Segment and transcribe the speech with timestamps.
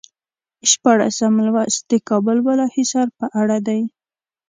[0.71, 3.81] شپاړسم لوست د کابل بالا حصار په اړه دی.